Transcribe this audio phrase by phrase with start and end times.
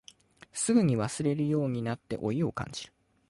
[0.51, 2.93] すぐに忘れるようになって老いを感じる